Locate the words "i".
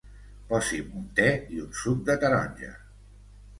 1.57-1.63